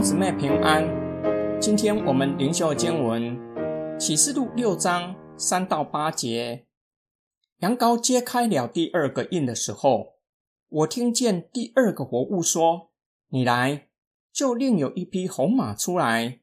[0.00, 0.82] 兄姊妹平安，
[1.60, 3.38] 今天我们灵修经文
[4.00, 6.64] 启示录六章三到八节。
[7.58, 10.14] 羊羔揭开了第二个印的时候，
[10.70, 12.92] 我听见第二个活物说
[13.28, 13.88] ：“你来。”
[14.32, 16.40] 就另有一匹红马出来，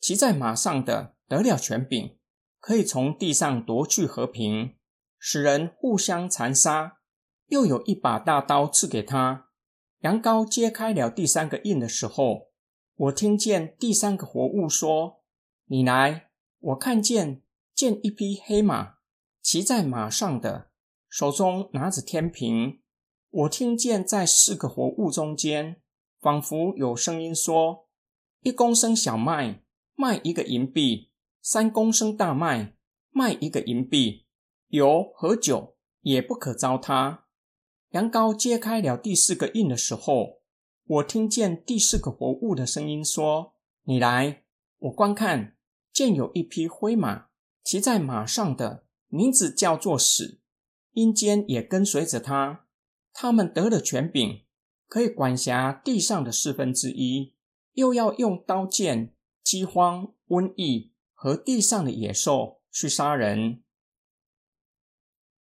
[0.00, 2.16] 骑在马上的得了权柄，
[2.60, 4.76] 可以从地上夺去和平，
[5.18, 6.98] 使人互相残杀。
[7.48, 9.48] 又有一把大刀赐给他。
[10.02, 12.49] 羊羔揭开了第三个印的时候，
[13.00, 15.22] 我听见第三个活物说
[15.68, 16.28] ：“你来。”
[16.60, 17.40] 我看见
[17.74, 18.96] 见一匹黑马，
[19.40, 20.70] 骑在马上的，
[21.08, 22.82] 手中拿着天平。
[23.30, 25.80] 我听见在四个活物中间，
[26.20, 27.88] 仿佛有声音说
[28.44, 29.62] ：“一公升小麦
[29.94, 32.76] 卖一个银币，三公升大麦
[33.08, 34.26] 卖一个银币，
[34.68, 37.20] 油和酒也不可糟蹋。”
[37.92, 40.39] 羊羔揭开了第四个印的时候，
[40.90, 43.54] 我听见第四个活物的声音说
[43.86, 44.42] ：“你来。”
[44.78, 45.56] 我观看，
[45.92, 47.28] 见有一匹灰马，
[47.62, 50.40] 骑在马上的名字叫做死，
[50.94, 52.66] 阴间也跟随着他。
[53.12, 54.44] 他们得了权柄。
[54.88, 57.36] 可以管辖地上的四分之一，
[57.74, 63.62] 又要用刀剑、饥荒、瘟疫和地上的野兽去杀人。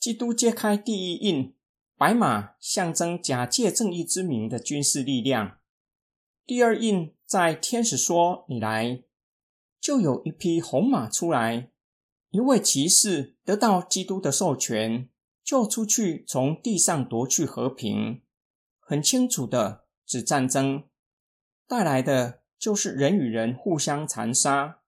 [0.00, 1.54] 基督揭开第一印，
[1.98, 5.58] 白马象征假借正义之名的军事力量。
[6.46, 9.02] 第二印在天使说：“你来。”
[9.80, 11.70] 就有一匹红马出来，
[12.30, 15.08] 一位骑士得到基督的授权，
[15.42, 18.22] 就出去从地上夺去和平。
[18.78, 20.84] 很清楚的指战争
[21.66, 24.82] 带来的就是人与人互相残杀。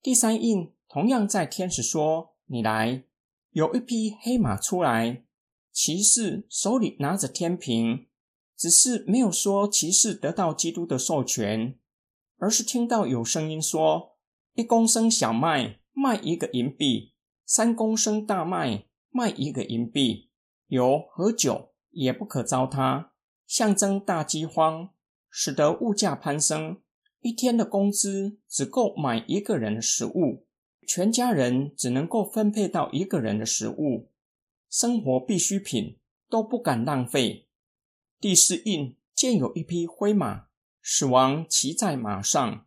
[0.00, 3.02] 第三印同样在天使说：“你来。”
[3.50, 5.24] 有一匹黑马出来，
[5.74, 8.06] 骑士手里拿着天平，
[8.56, 11.76] 只是没有说骑士得到基督的授权，
[12.38, 14.16] 而是听到有声音说
[14.54, 20.30] ：“一公升小麦卖一个银币，三公升大麦卖一个银币，
[20.68, 23.08] 油和酒也不可糟蹋。”
[23.44, 24.90] 象征大饥荒，
[25.28, 26.80] 使得物价攀升，
[27.20, 30.46] 一天的工资只够买一个人的食物，
[30.86, 34.12] 全家人只能够分配到一个人的食物，
[34.74, 37.46] 生活必需品都不敢浪费。
[38.18, 40.46] 第四印见有一匹灰马，
[40.82, 42.66] 死亡骑在马上，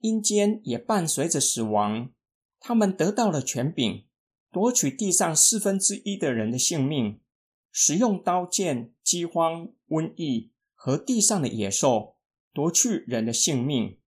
[0.00, 2.10] 阴间也伴随着死亡，
[2.58, 4.06] 他们得到了权柄，
[4.50, 7.20] 夺取地上四分之一的人的性命。
[7.70, 12.16] 使用刀剑、饥荒、瘟疫和地上的野兽
[12.54, 13.98] 夺去人的性命。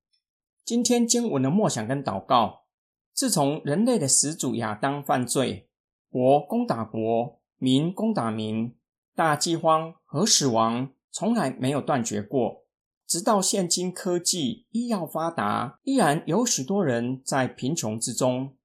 [0.63, 2.65] 今天经文的默想跟祷告，
[3.13, 5.69] 自从人类的始祖亚当犯罪，
[6.15, 8.73] 国攻打国，民攻打民，
[9.13, 12.63] 大饥荒和死亡从来没有断绝过。
[13.05, 18.55] 直到现今科技医药发达，依然有许多人在贫穷之中。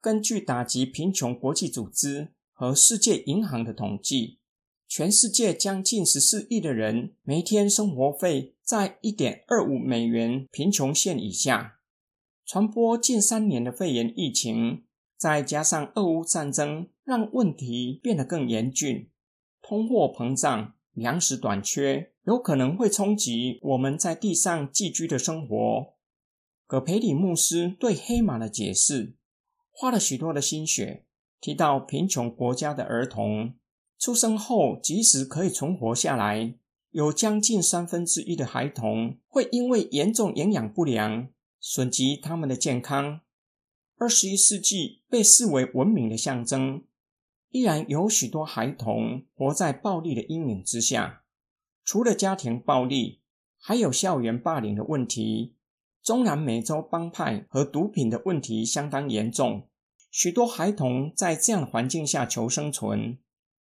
[0.00, 4.38] 根据打击贫穷国际组织和世界银行的统计，
[4.86, 11.80] 全世界将近十四亿的人，每天生活费在一点二五美元贫穷线以下。
[12.46, 14.84] 传播近三年的肺炎疫情，
[15.18, 19.10] 再加上俄乌战争，让问题变得更严峻。
[19.60, 25.94] 通货膨胀、粮食短缺，有可能会冲击我们在地上寄居的生活。
[26.66, 29.14] 葛培理牧师对黑马的解释，
[29.70, 31.04] 花了许多的心血，
[31.40, 33.54] 提到贫穷国家的儿童。
[33.98, 36.54] 出生后，即使可以存活下来，
[36.90, 41.28] 有将近三分之一的孩童会因为严重营养不良
[41.60, 43.20] 损及他们的健康。
[43.96, 46.82] 二十一世纪被视为文明的象征，
[47.52, 51.22] 依然有许多孩童活在暴力的阴影之下。
[51.84, 53.20] 除了家庭暴力，
[53.58, 55.54] 还有校园霸凌的问题。
[56.02, 59.68] 中南美洲帮派和毒品的问题相当严重，
[60.10, 63.18] 许多孩童在这样的环境下求生存。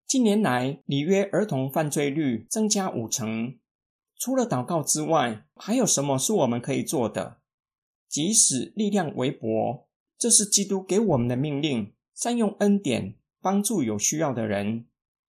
[0.07, 3.59] 近年来，里约儿童犯罪率增加五成。
[4.19, 7.41] 除了祷告之外，还有什么是我们可以做的？
[8.09, 14.87] 即使力量微薄，这是基督给我们的命令，善用恩典帮助有需要的人。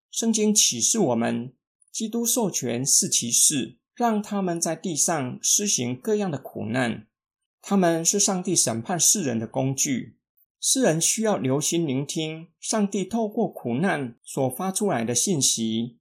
[0.09, 1.53] 圣经启示我们，
[1.91, 7.07] 基督授权是骑士，让他们在地上施行各样的苦难。
[7.61, 10.17] 他们是上帝审判世人的工具。
[10.59, 15.97] 世人需要留心聆听上帝透过苦难所发出来的信息。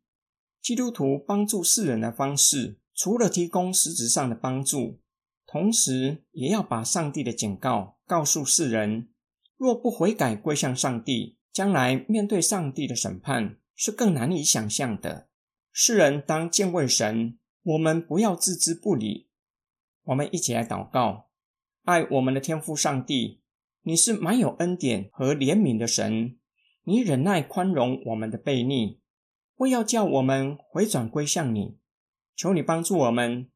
[0.61, 5.01] 基督徒帮助世人的方式，除了提供实质上的帮助，
[5.47, 9.09] 同时也要把上帝的警告告诉世人：
[9.57, 15.29] 若不悔改归向上帝，将来面对上帝的审判是更难以想象的。
[15.73, 19.29] 世人当敬畏神，我们不要置之不理。
[20.05, 21.29] 我们一起来祷告：
[21.85, 23.43] 爱我们的天父上帝，
[23.83, 26.39] 你是满有恩典和怜悯的神，
[26.85, 29.01] 你忍耐宽容我们的悖逆，
[29.57, 31.79] 为要叫我们回转归向你。
[32.35, 33.51] 求你帮助我们，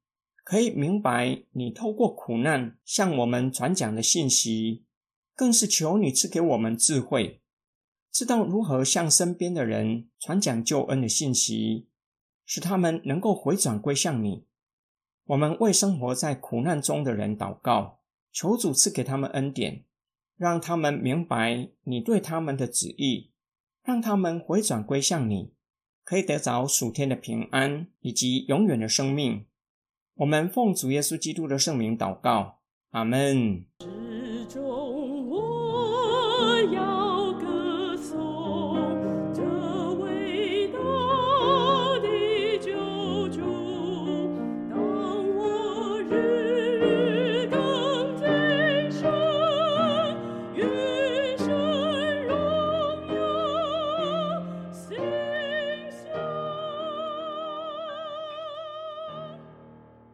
[0.44, 4.85] 可以明白你透过苦难向我们传讲的信息，
[5.35, 7.40] 更是求你赐给我们智慧，
[8.14, 11.88] 知道如何向身边的人传讲救恩的信息，
[12.46, 14.44] 使他们能够回转归向你。
[15.25, 17.99] 我们为生活在苦难中的人祷告，
[18.31, 19.82] 求主赐给他们恩典，
[20.37, 23.32] 让他们明白你对他们的旨意，
[23.82, 25.52] 让他们回转归向你，
[26.05, 29.44] 可以得着属天的平安以及永远的生命。
[30.14, 33.64] 我们奉主耶稣基督的圣名祷告，阿门。